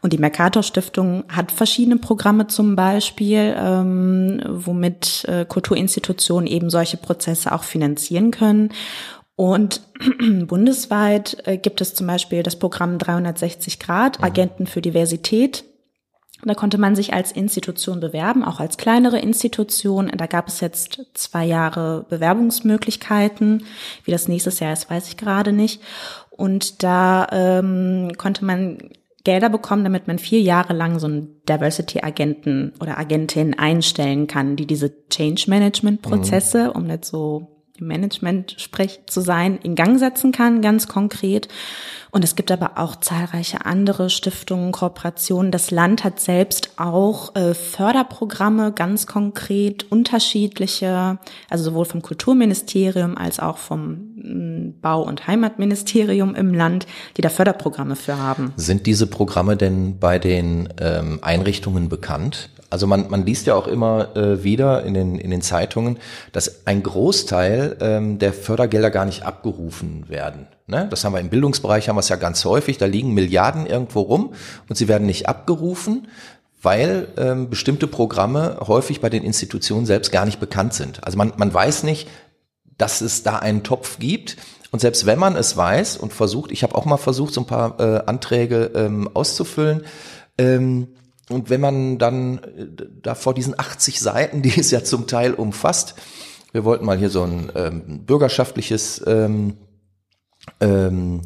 [0.00, 6.96] Und die Mercator Stiftung hat verschiedene Programme zum Beispiel, ähm, womit äh, Kulturinstitutionen eben solche
[6.96, 8.70] Prozesse auch finanzieren können.
[9.38, 9.82] Und
[10.48, 14.24] bundesweit äh, gibt es zum Beispiel das Programm 360 Grad, mhm.
[14.24, 15.62] Agenten für Diversität.
[16.42, 20.10] Da konnte man sich als Institution bewerben, auch als kleinere Institution.
[20.16, 23.62] Da gab es jetzt zwei Jahre Bewerbungsmöglichkeiten.
[24.02, 25.82] Wie das nächstes Jahr ist, weiß ich gerade nicht.
[26.30, 28.78] Und da ähm, konnte man
[29.22, 34.66] Gelder bekommen, damit man vier Jahre lang so einen Diversity-Agenten oder Agentin einstellen kann, die
[34.66, 36.70] diese Change-Management-Prozesse, mhm.
[36.72, 41.48] um nicht so im Management sprich zu sein, in Gang setzen kann, ganz konkret.
[42.10, 45.52] Und es gibt aber auch zahlreiche andere Stiftungen, Kooperationen.
[45.52, 51.18] Das Land hat selbst auch äh, Förderprogramme, ganz konkret unterschiedliche,
[51.50, 56.86] also sowohl vom Kulturministerium als auch vom mm, Bau- und Heimatministerium im Land,
[57.16, 58.52] die da Förderprogramme für haben.
[58.56, 62.48] Sind diese Programme denn bei den ähm, Einrichtungen bekannt?
[62.70, 65.98] Also man, man liest ja auch immer äh, wieder in den, in den Zeitungen,
[66.32, 70.46] dass ein Großteil ähm, der Fördergelder gar nicht abgerufen werden.
[70.66, 70.86] Ne?
[70.90, 74.00] Das haben wir im Bildungsbereich, haben wir es ja ganz häufig, da liegen Milliarden irgendwo
[74.02, 74.34] rum
[74.68, 76.08] und sie werden nicht abgerufen,
[76.60, 81.04] weil ähm, bestimmte Programme häufig bei den Institutionen selbst gar nicht bekannt sind.
[81.04, 82.08] Also man, man weiß nicht,
[82.76, 84.36] dass es da einen Topf gibt.
[84.70, 87.46] Und selbst wenn man es weiß und versucht, ich habe auch mal versucht, so ein
[87.46, 89.84] paar äh, Anträge ähm, auszufüllen,
[90.36, 90.88] ähm,
[91.28, 92.66] und wenn man dann äh,
[93.02, 95.94] da vor diesen 80 Seiten, die es ja zum Teil umfasst,
[96.52, 99.58] wir wollten mal hier so ein ähm, bürgerschaftliches ähm,
[100.60, 101.22] ähm,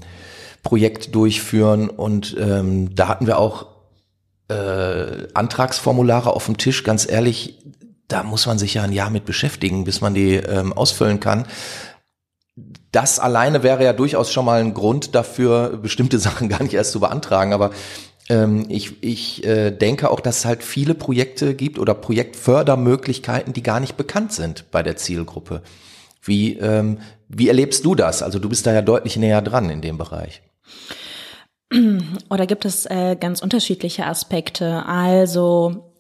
[0.62, 3.66] Projekt durchführen und ähm, da hatten wir auch
[4.48, 6.84] äh, Antragsformulare auf dem Tisch.
[6.84, 7.58] Ganz ehrlich,
[8.08, 11.46] da muss man sich ja ein Jahr mit beschäftigen, bis man die ähm, ausfüllen kann.
[12.90, 16.92] Das alleine wäre ja durchaus schon mal ein Grund dafür, bestimmte Sachen gar nicht erst
[16.92, 17.52] zu beantragen.
[17.52, 17.70] Aber
[18.68, 23.80] ich, ich äh, denke auch, dass es halt viele Projekte gibt oder Projektfördermöglichkeiten, die gar
[23.80, 25.62] nicht bekannt sind bei der Zielgruppe.
[26.22, 28.22] Wie, ähm, wie erlebst du das?
[28.22, 30.42] Also du bist da ja deutlich näher dran in dem Bereich.
[32.30, 34.85] Oder gibt es äh, ganz unterschiedliche Aspekte?
[34.87, 35.92] Also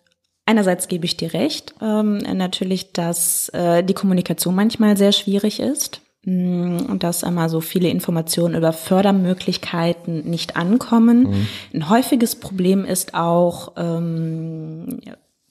[0.44, 6.01] Einerseits gebe ich dir recht, ähm, natürlich, dass äh, die Kommunikation manchmal sehr schwierig ist.
[6.24, 11.22] Mm, und dass einmal so viele Informationen über Fördermöglichkeiten nicht ankommen.
[11.22, 11.48] Mhm.
[11.74, 15.00] Ein häufiges Problem ist auch ähm,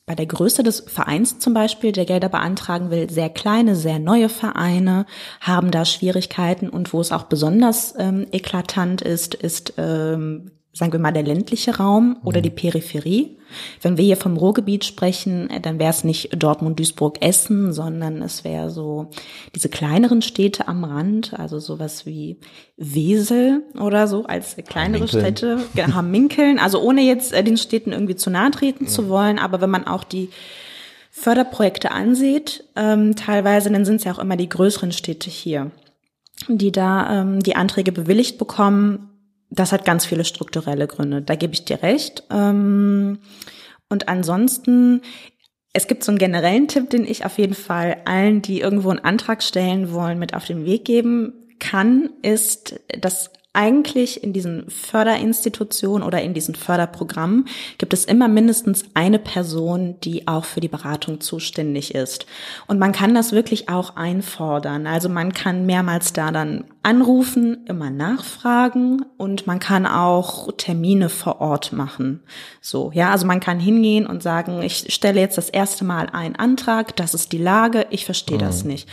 [0.06, 4.30] bei der Größe des Vereins zum Beispiel, der Gelder beantragen will, sehr kleine, sehr neue
[4.30, 5.06] Vereine
[5.42, 11.00] haben da Schwierigkeiten und wo es auch besonders ähm, eklatant ist, ist ähm, sagen wir
[11.00, 12.44] mal, der ländliche Raum oder mhm.
[12.44, 13.38] die Peripherie.
[13.82, 18.22] Wenn wir hier vom Ruhrgebiet sprechen, äh, dann wäre es nicht Dortmund, Duisburg, Essen, sondern
[18.22, 19.10] es wäre so
[19.54, 22.40] diese kleineren Städte am Rand, also sowas wie
[22.78, 25.08] Wesel oder so als kleinere.
[25.08, 28.90] Städte, genau, Minkeln, also ohne jetzt äh, den Städten irgendwie zu nahe treten ja.
[28.90, 30.30] zu wollen, aber wenn man auch die
[31.12, 35.72] Förderprojekte ansieht, ähm, teilweise, dann sind es ja auch immer die größeren Städte hier,
[36.48, 39.11] die da ähm, die Anträge bewilligt bekommen,
[39.52, 41.22] das hat ganz viele strukturelle Gründe.
[41.22, 42.24] Da gebe ich dir recht.
[42.32, 43.20] Ähm,
[43.90, 45.02] und ansonsten,
[45.74, 49.00] es gibt so einen generellen Tipp, den ich auf jeden Fall allen, die irgendwo einen
[49.00, 56.08] Antrag stellen wollen, mit auf den Weg geben kann, ist, dass eigentlich in diesen Förderinstitutionen
[56.08, 61.20] oder in diesen Förderprogrammen gibt es immer mindestens eine Person, die auch für die Beratung
[61.20, 62.26] zuständig ist.
[62.68, 64.88] Und man kann das wirklich auch einfordern.
[64.88, 71.42] Also man kann mehrmals da dann anrufen, immer nachfragen und man kann auch Termine vor
[71.42, 72.24] Ort machen.
[72.62, 76.38] So, ja, also man kann hingehen und sagen, ich stelle jetzt das erste Mal einen
[76.38, 78.42] Antrag, das ist die Lage, ich verstehe mhm.
[78.42, 78.88] das nicht.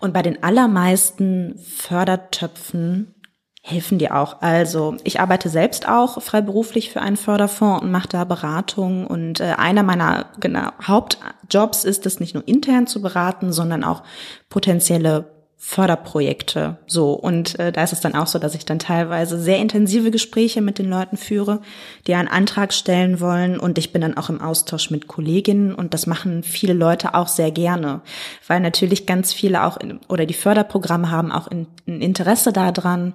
[0.00, 3.14] Und bei den allermeisten Fördertöpfen
[3.62, 4.40] helfen dir auch.
[4.40, 9.06] Also ich arbeite selbst auch freiberuflich für einen Förderfonds und mache da Beratung.
[9.06, 14.02] Und äh, einer meiner genau, Hauptjobs ist es, nicht nur intern zu beraten, sondern auch
[14.48, 15.26] potenzielle
[15.62, 16.78] Förderprojekte.
[16.86, 20.10] So und äh, da ist es dann auch so, dass ich dann teilweise sehr intensive
[20.10, 21.60] Gespräche mit den Leuten führe,
[22.06, 25.92] die einen Antrag stellen wollen und ich bin dann auch im Austausch mit Kolleginnen und
[25.92, 28.00] das machen viele Leute auch sehr gerne,
[28.46, 33.12] weil natürlich ganz viele auch in, oder die Förderprogramme haben auch ein Interesse daran,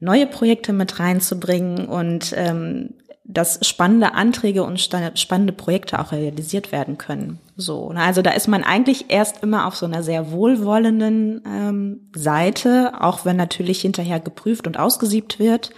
[0.00, 2.94] neue Projekte mit reinzubringen und ähm,
[3.32, 7.38] dass spannende Anträge und spannende Projekte auch realisiert werden können.
[7.56, 8.00] So, ne?
[8.00, 13.24] also da ist man eigentlich erst immer auf so einer sehr wohlwollenden ähm, Seite, auch
[13.24, 15.70] wenn natürlich hinterher geprüft und ausgesiebt wird.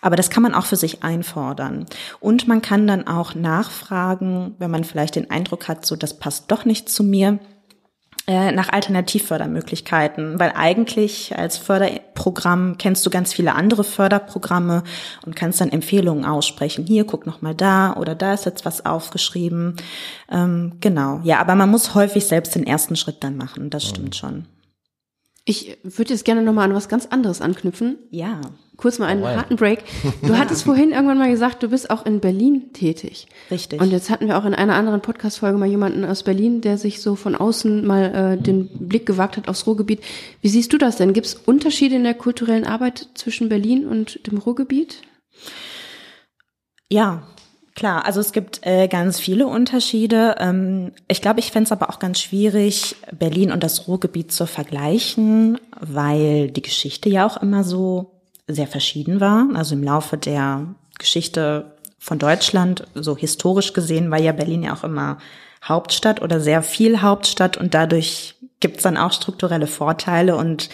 [0.00, 1.86] Aber das kann man auch für sich einfordern.
[2.20, 6.50] Und man kann dann auch nachfragen, wenn man vielleicht den Eindruck hat, so das passt
[6.50, 7.38] doch nicht zu mir
[8.26, 14.82] nach Alternativfördermöglichkeiten, weil eigentlich als Förderprogramm kennst du ganz viele andere Förderprogramme
[15.26, 16.86] und kannst dann Empfehlungen aussprechen.
[16.86, 19.76] Hier, guck noch mal da oder da ist jetzt was aufgeschrieben.
[20.30, 23.68] Ähm, genau, ja, aber man muss häufig selbst den ersten Schritt dann machen.
[23.68, 24.12] Das stimmt mhm.
[24.14, 24.46] schon.
[25.44, 27.98] Ich würde jetzt gerne noch mal an was ganz anderes anknüpfen.
[28.10, 28.40] Ja
[28.76, 29.84] kurz mal einen oh, harten Break.
[30.22, 33.26] Du hattest vorhin irgendwann mal gesagt, du bist auch in Berlin tätig.
[33.50, 33.80] Richtig.
[33.80, 37.00] Und jetzt hatten wir auch in einer anderen Podcast-Folge mal jemanden aus Berlin, der sich
[37.00, 40.00] so von außen mal äh, den Blick gewagt hat aufs Ruhrgebiet.
[40.40, 41.12] Wie siehst du das denn?
[41.12, 45.02] Gibt es Unterschiede in der kulturellen Arbeit zwischen Berlin und dem Ruhrgebiet?
[46.90, 47.26] Ja,
[47.74, 50.36] Klar, also es gibt äh, ganz viele Unterschiede.
[50.38, 54.46] Ähm, ich glaube, ich fände es aber auch ganz schwierig, Berlin und das Ruhrgebiet zu
[54.46, 58.12] vergleichen, weil die Geschichte ja auch immer so
[58.46, 59.48] sehr verschieden war.
[59.54, 64.84] Also im Laufe der Geschichte von Deutschland, so historisch gesehen, war ja Berlin ja auch
[64.84, 65.18] immer
[65.64, 70.68] Hauptstadt oder sehr viel Hauptstadt und dadurch gibt es dann auch strukturelle Vorteile und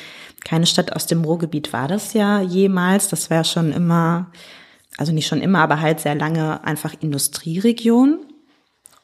[0.44, 3.08] keine Stadt aus dem Ruhrgebiet war das ja jemals.
[3.08, 4.30] Das wäre schon immer
[5.00, 8.18] also nicht schon immer, aber halt sehr lange einfach Industrieregion.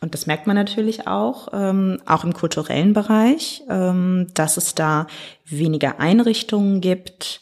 [0.02, 5.06] Und das merkt man natürlich auch, ähm, auch im kulturellen Bereich, ähm, dass es da
[5.46, 7.40] weniger Einrichtungen gibt,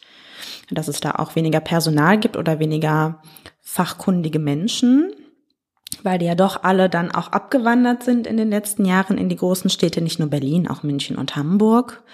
[0.71, 3.21] dass es da auch weniger Personal gibt oder weniger
[3.61, 5.13] fachkundige Menschen,
[6.05, 9.37] weil die ja doch alle dann auch abgewandert sind in den letzten Jahren in die
[9.37, 12.05] großen Städte, nicht nur Berlin, auch München und Hamburg.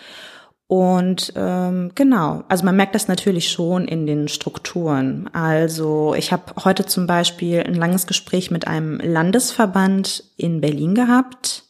[0.71, 5.29] Und ähm, genau, also man merkt das natürlich schon in den Strukturen.
[5.33, 11.65] Also ich habe heute zum Beispiel ein langes Gespräch mit einem Landesverband in Berlin gehabt,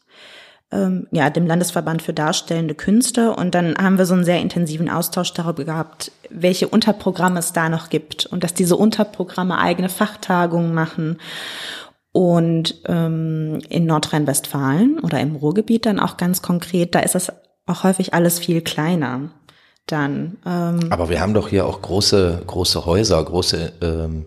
[0.70, 3.34] ähm, ja, dem Landesverband für Darstellende Künste.
[3.34, 7.70] Und dann haben wir so einen sehr intensiven Austausch darüber gehabt, welche Unterprogramme es da
[7.70, 11.16] noch gibt und dass diese Unterprogramme eigene Fachtagungen machen.
[12.12, 17.32] Und ähm, in Nordrhein-Westfalen oder im Ruhrgebiet dann auch ganz konkret, da ist es
[17.70, 19.30] auch häufig alles viel kleiner
[19.86, 20.38] dann.
[20.46, 24.26] Ähm Aber wir haben doch hier auch große, große Häuser, große ähm,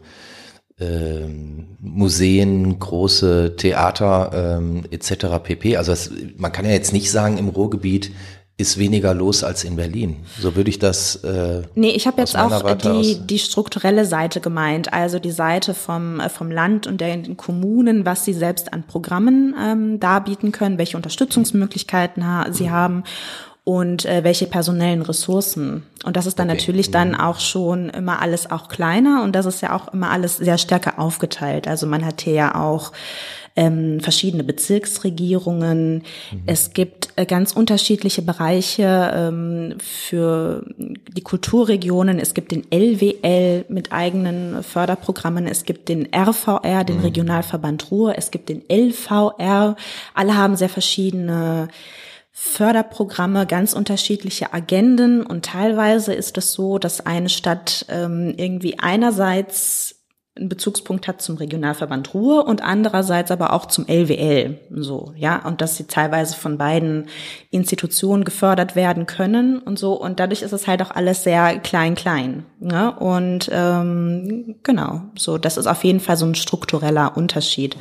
[0.79, 5.25] ähm, Museen, große Theater ähm, etc.
[5.43, 5.77] pp.
[5.77, 8.11] Also es, man kann ja jetzt nicht sagen, im Ruhrgebiet
[8.55, 10.17] ist weniger los als in Berlin.
[10.39, 11.15] So würde ich das.
[11.23, 16.19] Äh, nee, ich habe jetzt auch die, die strukturelle Seite gemeint, also die Seite vom,
[16.19, 20.97] äh, vom Land und der Kommunen, was sie selbst an Programmen ähm, darbieten können, welche
[20.97, 23.03] Unterstützungsmöglichkeiten ha sie haben
[23.63, 25.83] und äh, welche personellen Ressourcen.
[26.03, 26.57] Und das ist dann okay.
[26.57, 27.19] natürlich dann mhm.
[27.19, 30.99] auch schon immer alles auch kleiner und das ist ja auch immer alles sehr stärker
[30.99, 31.67] aufgeteilt.
[31.67, 32.91] Also man hat hier ja auch
[33.55, 35.95] ähm, verschiedene Bezirksregierungen.
[36.31, 36.43] Mhm.
[36.45, 42.19] Es gibt äh, ganz unterschiedliche Bereiche ähm, für die Kulturregionen.
[42.19, 45.47] Es gibt den LWL mit eigenen Förderprogrammen.
[45.47, 47.03] Es gibt den RVR, den mhm.
[47.03, 48.17] Regionalverband Ruhr.
[48.17, 49.75] Es gibt den LVR.
[50.13, 51.67] Alle haben sehr verschiedene
[52.35, 59.92] Förderprogramme, ganz unterschiedliche Agenden und teilweise ist es so, dass eine Stadt ähm, irgendwie einerseits
[60.35, 65.61] einen Bezugspunkt hat zum Regionalverband Ruhr und andererseits aber auch zum LWL, so, ja, und
[65.61, 67.07] dass sie teilweise von beiden
[67.51, 71.93] Institutionen gefördert werden können und so und dadurch ist es halt auch alles sehr klein
[71.93, 72.95] klein, ne?
[72.95, 77.77] Und ähm, genau, so, das ist auf jeden Fall so ein struktureller Unterschied.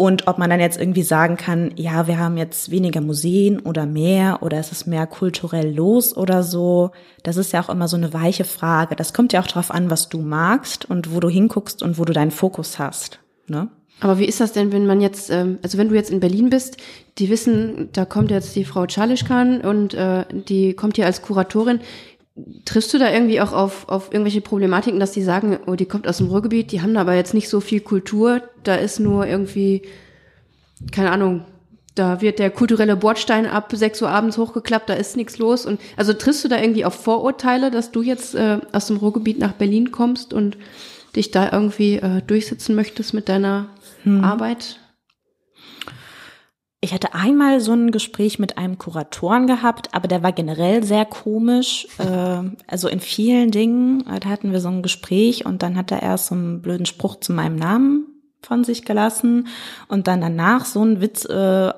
[0.00, 3.84] Und ob man dann jetzt irgendwie sagen kann, ja, wir haben jetzt weniger Museen oder
[3.84, 6.92] mehr oder ist es mehr kulturell los oder so,
[7.24, 8.94] das ist ja auch immer so eine weiche Frage.
[8.94, 12.04] Das kommt ja auch drauf an, was du magst und wo du hinguckst und wo
[12.04, 13.18] du deinen Fokus hast.
[13.48, 13.70] Ne?
[13.98, 16.50] Aber wie ist das denn, wenn man jetzt, ähm, also wenn du jetzt in Berlin
[16.50, 16.76] bist,
[17.18, 21.80] die wissen, da kommt jetzt die Frau Czalischkan und äh, die kommt hier als Kuratorin.
[22.64, 26.06] Triffst du da irgendwie auch auf, auf irgendwelche Problematiken, dass die sagen, oh, die kommt
[26.06, 29.26] aus dem Ruhrgebiet, die haben da aber jetzt nicht so viel Kultur, da ist nur
[29.26, 29.82] irgendwie,
[30.92, 31.44] keine Ahnung,
[31.98, 35.66] da wird der kulturelle Bordstein ab 6 Uhr abends hochgeklappt, da ist nichts los.
[35.66, 39.38] Und also triffst du da irgendwie auf Vorurteile, dass du jetzt äh, aus dem Ruhrgebiet
[39.38, 40.56] nach Berlin kommst und
[41.16, 43.66] dich da irgendwie äh, durchsetzen möchtest mit deiner
[44.04, 44.22] hm.
[44.22, 44.78] Arbeit?
[46.80, 51.04] Ich hatte einmal so ein Gespräch mit einem Kuratoren gehabt, aber der war generell sehr
[51.04, 51.86] komisch.
[51.98, 55.90] Äh, also in vielen Dingen, äh, da hatten wir so ein Gespräch und dann hat
[55.90, 58.06] er erst so einen blöden Spruch zu meinem Namen
[58.40, 59.48] von sich gelassen
[59.88, 61.72] und dann danach so ein Witz äh,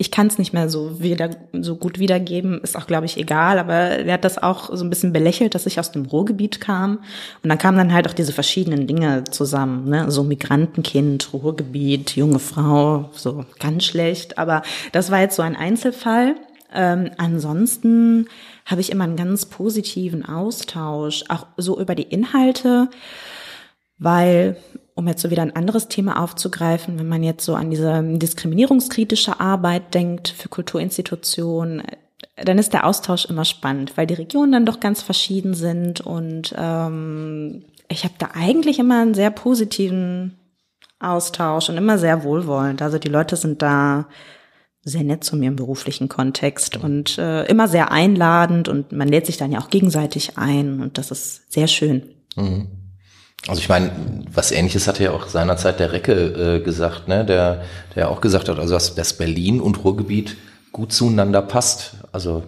[0.00, 3.58] ich kann es nicht mehr so wieder so gut wiedergeben, ist auch glaube ich egal,
[3.58, 6.98] aber er hat das auch so ein bisschen belächelt, dass ich aus dem Ruhrgebiet kam.
[7.42, 12.38] Und dann kamen dann halt auch diese verschiedenen Dinge zusammen, ne, so Migrantenkind, Ruhrgebiet, junge
[12.38, 16.36] Frau, so ganz schlecht, aber das war jetzt so ein Einzelfall.
[16.72, 18.28] Ähm, ansonsten
[18.66, 22.88] habe ich immer einen ganz positiven Austausch, auch so über die Inhalte,
[23.98, 24.56] weil
[24.98, 29.38] um jetzt so wieder ein anderes Thema aufzugreifen, wenn man jetzt so an diese diskriminierungskritische
[29.38, 31.84] Arbeit denkt für Kulturinstitutionen,
[32.34, 36.52] dann ist der Austausch immer spannend, weil die Regionen dann doch ganz verschieden sind und
[36.58, 40.36] ähm, ich habe da eigentlich immer einen sehr positiven
[40.98, 42.82] Austausch und immer sehr wohlwollend.
[42.82, 44.08] Also die Leute sind da
[44.82, 49.26] sehr nett zu mir im beruflichen Kontext und äh, immer sehr einladend und man lädt
[49.26, 52.02] sich dann ja auch gegenseitig ein und das ist sehr schön.
[52.34, 52.87] Mhm.
[53.46, 53.92] Also ich meine,
[54.32, 57.24] was ähnliches hatte ja auch seinerzeit der Recke äh, gesagt, ne?
[57.24, 60.36] der, der auch gesagt hat, also dass, dass Berlin und Ruhrgebiet
[60.72, 61.94] gut zueinander passt.
[62.12, 62.44] Also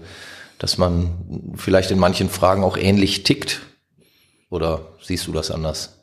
[0.61, 3.62] dass man vielleicht in manchen Fragen auch ähnlich tickt.
[4.50, 5.96] Oder siehst du das anders?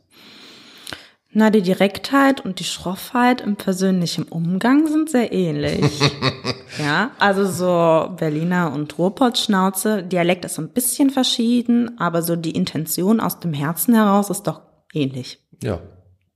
[1.32, 6.00] Na, die Direktheit und die Schroffheit im persönlichen Umgang sind sehr ähnlich.
[6.80, 10.02] ja, also so Berliner und Ruhrpott-Schnauze.
[10.02, 14.48] Dialekt ist so ein bisschen verschieden, aber so die Intention aus dem Herzen heraus ist
[14.48, 14.62] doch
[14.94, 15.40] ähnlich.
[15.62, 15.82] Ja,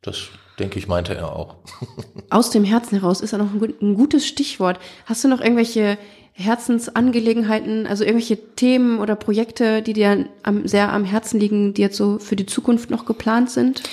[0.01, 1.57] das denke ich, meinte er auch.
[2.29, 4.79] Aus dem Herzen heraus ist ja noch ein, ein gutes Stichwort.
[5.05, 5.97] Hast du noch irgendwelche
[6.33, 11.97] Herzensangelegenheiten, also irgendwelche Themen oder Projekte, die dir am, sehr am Herzen liegen, die jetzt
[11.97, 13.83] so für die Zukunft noch geplant sind?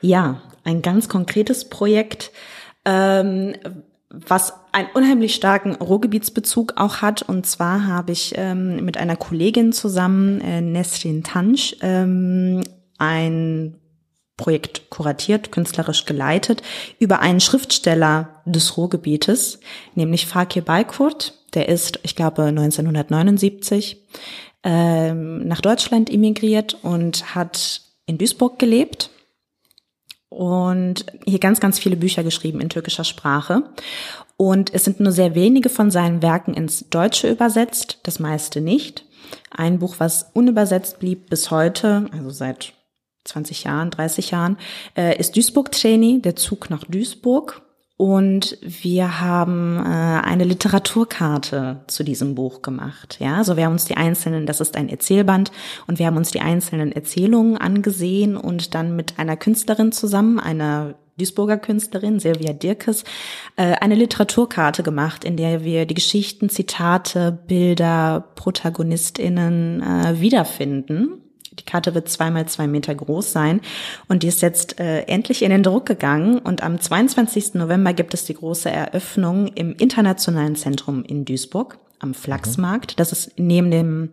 [0.00, 2.30] Ja, ein ganz konkretes Projekt,
[2.84, 3.54] ähm,
[4.10, 7.22] was einen unheimlich starken Ruhrgebietsbezug auch hat.
[7.22, 12.62] Und zwar habe ich ähm, mit einer Kollegin zusammen, äh, Nesrin Tansch, ähm,
[12.98, 13.76] ein
[14.38, 16.62] Projekt kuratiert, künstlerisch geleitet,
[16.98, 19.60] über einen Schriftsteller des Ruhrgebietes,
[19.94, 21.34] nämlich Fakir Baykurt.
[21.52, 24.06] Der ist, ich glaube, 1979
[24.64, 29.10] ähm, nach Deutschland emigriert und hat in Duisburg gelebt
[30.30, 33.64] und hier ganz, ganz viele Bücher geschrieben in türkischer Sprache.
[34.36, 39.04] Und es sind nur sehr wenige von seinen Werken ins Deutsche übersetzt, das meiste nicht.
[39.50, 42.72] Ein Buch, was unübersetzt blieb bis heute, also seit
[43.28, 44.56] 20 Jahren, 30 Jahren,
[44.96, 47.62] äh, ist Duisburg Trainee, der Zug nach Duisburg.
[47.96, 53.16] Und wir haben äh, eine Literaturkarte zu diesem Buch gemacht.
[53.18, 55.50] Ja, also wir haben uns die einzelnen, das ist ein Erzählband,
[55.88, 60.94] und wir haben uns die einzelnen Erzählungen angesehen und dann mit einer Künstlerin zusammen, einer
[61.18, 63.02] Duisburger Künstlerin Silvia Dirkes,
[63.56, 71.27] äh, eine Literaturkarte gemacht, in der wir die Geschichten, Zitate, Bilder, ProtagonistInnen äh, wiederfinden
[71.58, 73.60] die Karte wird zweimal zwei Meter groß sein
[74.08, 77.54] und die ist jetzt äh, endlich in den Druck gegangen und am 22.
[77.54, 82.98] November gibt es die große Eröffnung im Internationalen Zentrum in Duisburg am Flachsmarkt.
[83.00, 84.10] Das ist neben dem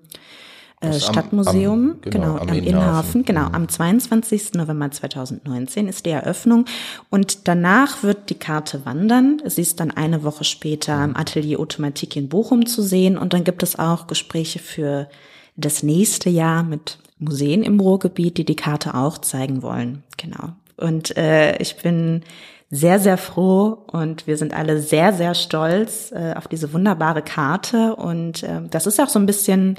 [0.81, 3.23] äh, Stadtmuseum, am, genau, genau, am, am Innenhafen.
[3.23, 3.55] Genau, mhm.
[3.55, 4.53] am 22.
[4.53, 6.65] November 2019 ist die Eröffnung
[7.09, 9.41] und danach wird die Karte wandern.
[9.45, 13.43] Sie ist dann eine Woche später im Atelier Automatik in Bochum zu sehen und dann
[13.43, 15.07] gibt es auch Gespräche für
[15.55, 20.03] das nächste Jahr mit Museen im Ruhrgebiet, die die Karte auch zeigen wollen.
[20.17, 20.53] Genau.
[20.77, 22.23] Und äh, ich bin
[22.69, 27.95] sehr, sehr froh und wir sind alle sehr, sehr stolz äh, auf diese wunderbare Karte.
[27.95, 29.77] Und äh, das ist auch so ein bisschen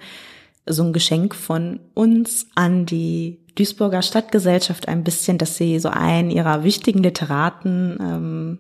[0.67, 6.31] so ein Geschenk von uns an die Duisburger Stadtgesellschaft ein bisschen, dass sie so einen
[6.31, 8.59] ihrer wichtigen Literaten ähm,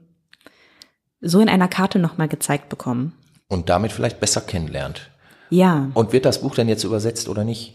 [1.20, 3.12] so in einer Karte nochmal gezeigt bekommen.
[3.48, 5.10] Und damit vielleicht besser kennenlernt.
[5.50, 5.90] Ja.
[5.94, 7.74] Und wird das Buch denn jetzt übersetzt oder nicht?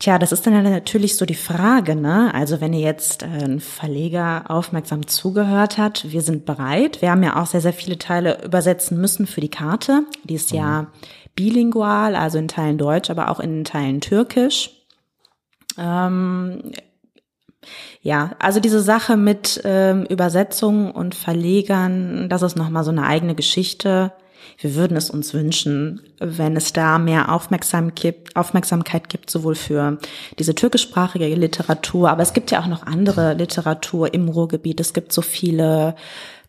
[0.00, 2.32] Tja, das ist dann natürlich so die Frage, ne?
[2.32, 7.02] Also wenn ihr jetzt äh, ein Verleger aufmerksam zugehört hat, wir sind bereit.
[7.02, 10.04] Wir haben ja auch sehr, sehr viele Teile übersetzen müssen für die Karte.
[10.24, 10.58] Die ist mhm.
[10.58, 10.86] ja
[11.36, 14.70] bilingual, also in Teilen Deutsch, aber auch in Teilen Türkisch.
[15.76, 16.72] Ähm,
[18.00, 23.34] ja, also diese Sache mit ähm, Übersetzung und Verlegern, das ist nochmal so eine eigene
[23.34, 24.12] Geschichte.
[24.58, 29.98] Wir würden es uns wünschen, wenn es da mehr Aufmerksamkeit gibt, sowohl für
[30.38, 34.80] diese türkischsprachige Literatur, aber es gibt ja auch noch andere Literatur im Ruhrgebiet.
[34.80, 35.94] Es gibt so viele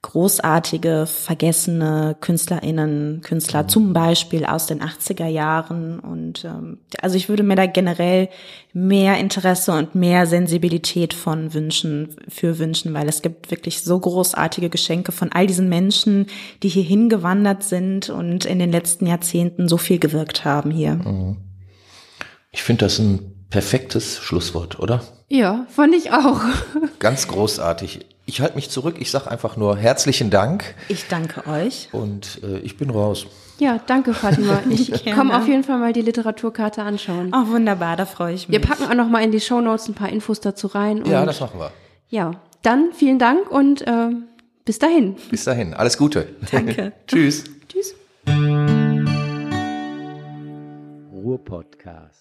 [0.04, 6.00] großartige, vergessene KünstlerInnen, Künstler, zum Beispiel aus den 80er Jahren.
[6.00, 8.30] Und ähm, also ich würde mir da generell
[8.74, 14.70] mehr Interesse und mehr Sensibilität von wünschen, für wünschen, weil es gibt wirklich so großartige
[14.70, 16.26] Geschenke von all diesen Menschen,
[16.64, 20.96] die hier hingewandert sind und in den letzten Jahrzehnten so viel gewirkt haben hier.
[20.96, 21.38] Mhm.
[22.52, 25.04] Ich finde das ein perfektes Schlusswort, oder?
[25.30, 26.42] Ja, fand ich auch.
[27.00, 28.00] Ganz großartig.
[28.32, 28.96] Ich halte mich zurück.
[29.00, 30.74] Ich sage einfach nur herzlichen Dank.
[30.88, 31.90] Ich danke euch.
[31.92, 33.26] Und äh, ich bin raus.
[33.60, 34.62] Ja, danke Fatima.
[34.70, 37.34] Ich komme auf jeden Fall mal die Literaturkarte anschauen.
[37.36, 38.58] Oh, wunderbar, da freue ich mich.
[38.58, 41.04] Wir packen auch noch mal in die Show Notes ein paar Infos dazu rein.
[41.06, 41.74] ja, das machen wir.
[42.08, 44.12] Ja, dann vielen Dank und äh,
[44.64, 45.18] bis dahin.
[45.30, 45.74] Bis dahin.
[45.74, 46.30] Alles Gute.
[46.54, 46.94] Danke.
[47.08, 47.44] Tschüss.
[47.68, 47.96] Tschüss.
[51.12, 52.21] Ruhr Podcast.